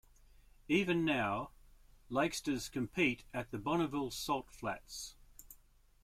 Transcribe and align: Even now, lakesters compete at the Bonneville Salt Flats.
Even 0.67 1.05
now, 1.05 1.51
lakesters 2.09 2.69
compete 2.69 3.23
at 3.35 3.51
the 3.51 3.59
Bonneville 3.59 4.09
Salt 4.09 4.49
Flats. 4.49 5.13